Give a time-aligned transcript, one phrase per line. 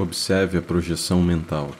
[0.00, 1.72] Observe a projeção mental.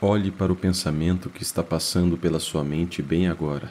[0.00, 3.70] Olhe para o pensamento que está passando pela sua mente bem agora.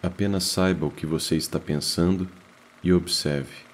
[0.00, 2.30] Apenas saiba o que você está pensando
[2.84, 3.66] e observe.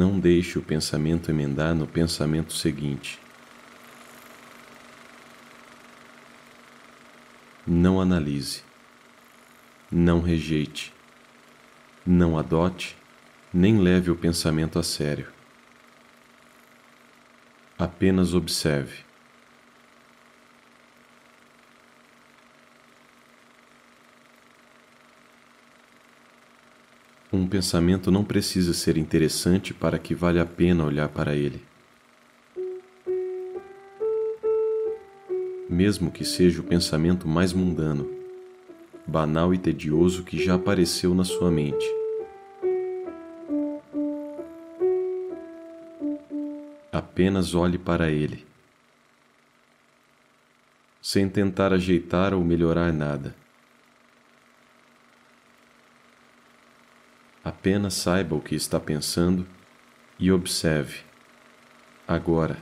[0.00, 3.18] Não deixe o pensamento emendar no pensamento seguinte.
[7.66, 8.62] Não analise.
[9.92, 10.90] Não rejeite.
[12.06, 12.96] Não adote,
[13.52, 15.26] nem leve o pensamento a sério.
[17.78, 19.09] Apenas observe.
[27.32, 31.62] Um pensamento não precisa ser interessante para que valha a pena olhar para ele.
[35.68, 38.10] Mesmo que seja o pensamento mais mundano,
[39.06, 41.86] banal e tedioso que já apareceu na sua mente.
[46.90, 48.44] Apenas olhe para ele,
[51.00, 53.36] sem tentar ajeitar ou melhorar nada.
[57.50, 59.44] Apenas saiba o que está pensando
[60.20, 61.00] e observe.
[62.06, 62.56] Agora.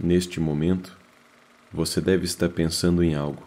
[0.00, 0.96] Neste momento,
[1.70, 3.46] você deve estar pensando em algo.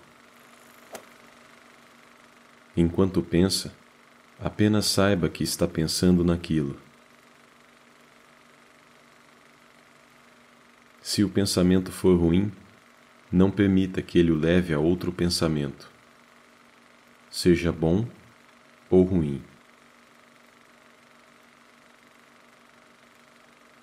[2.78, 3.74] Enquanto pensa,
[4.40, 6.80] apenas saiba que está pensando naquilo.
[11.02, 12.52] Se o pensamento for ruim,
[13.32, 15.90] não permita que ele o leve a outro pensamento,
[17.30, 18.06] seja bom
[18.90, 19.42] ou ruim.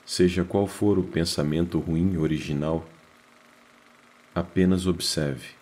[0.04, 2.87] Seja qual for o pensamento ruim original,
[4.34, 5.56] apenas observe.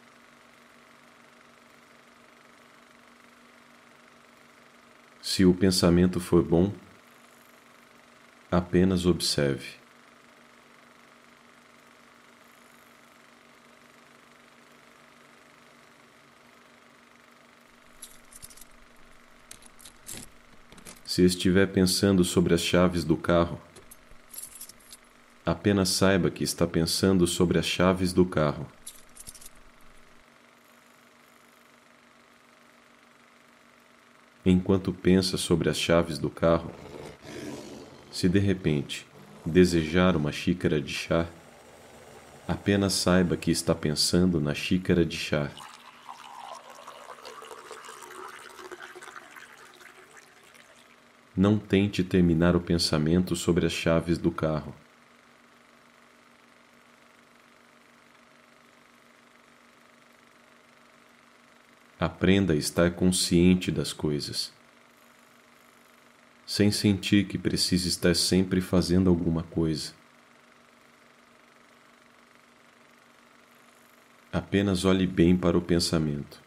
[5.20, 6.72] Se o pensamento for bom,
[8.50, 9.85] apenas observe.
[21.16, 23.58] Se estiver pensando sobre as chaves do carro,
[25.46, 28.66] apenas saiba que está pensando sobre as chaves do carro.
[34.44, 36.70] Enquanto pensa sobre as chaves do carro,
[38.12, 39.06] se de repente
[39.42, 41.26] desejar uma xícara de chá,
[42.46, 45.50] apenas saiba que está pensando na xícara de chá.
[51.36, 54.74] Não tente terminar o pensamento sobre as chaves do carro.
[62.00, 64.50] Aprenda a estar consciente das coisas,
[66.46, 69.92] sem sentir que precisa estar sempre fazendo alguma coisa.
[74.32, 76.40] Apenas olhe bem para o pensamento.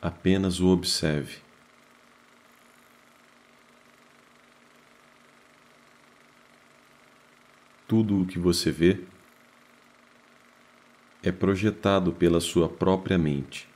[0.00, 1.43] Apenas o observe.
[7.86, 9.00] Tudo o que você vê
[11.22, 13.68] é projetado pela sua própria mente.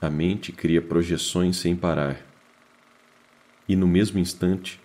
[0.00, 2.20] A mente cria projeções sem parar
[3.68, 4.80] e, no mesmo instante,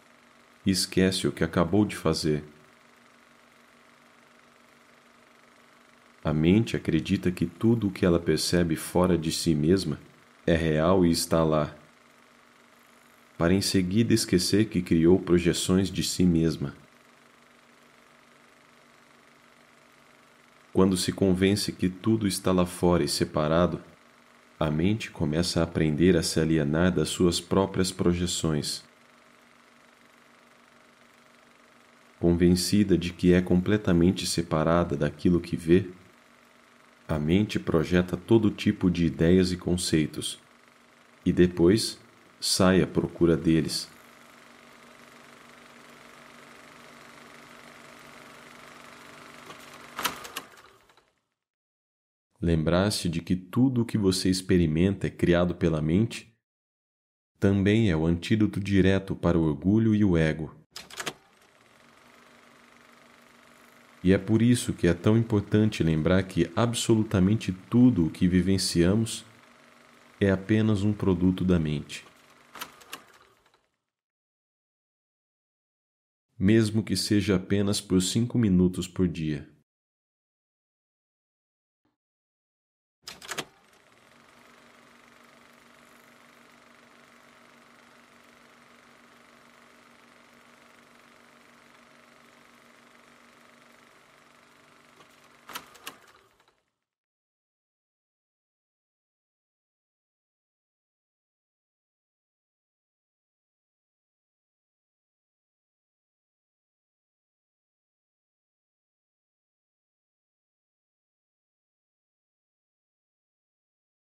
[0.65, 2.43] esquece o que acabou de fazer.
[6.23, 9.99] A mente acredita que tudo o que ela percebe fora de si mesma
[10.45, 11.73] é real e está lá
[13.39, 16.75] para em seguida esquecer que criou projeções de si mesma.
[20.73, 23.81] Quando se convence que tudo está lá fora e separado,
[24.59, 28.83] a mente começa a aprender a se alienar das suas próprias projeções.
[32.19, 35.85] Convencida de que é completamente separada daquilo que vê,
[37.07, 40.37] a mente projeta todo tipo de ideias e conceitos,
[41.25, 41.97] e depois
[42.39, 43.89] sai à procura deles.
[52.41, 56.33] Lembrar-se de que tudo o que você experimenta é criado pela mente
[57.39, 60.53] também é o antídoto direto para o orgulho e o ego.
[64.03, 69.25] E é por isso que é tão importante lembrar que absolutamente tudo o que vivenciamos
[70.19, 72.08] é apenas um produto da mente.
[76.39, 79.45] Mesmo que seja apenas por cinco minutos por dia.